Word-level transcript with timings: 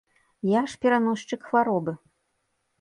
Я 0.51 0.61
ж 0.71 0.79
пераносчык 0.85 1.41
хваробы! 1.53 1.97